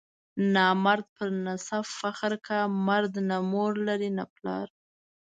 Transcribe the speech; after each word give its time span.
نامرد 0.53 1.05
پر 1.15 1.29
نسب 1.45 1.83
فخر 1.99 2.31
کا، 2.45 2.59
مرد 2.87 3.13
نه 3.29 3.37
مور 3.51 3.71
لري 3.87 4.09
نه 4.17 4.23
پلار. 4.35 4.67